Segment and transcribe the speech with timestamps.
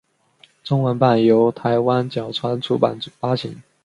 [0.63, 3.61] 中文版由台湾角川出版发行。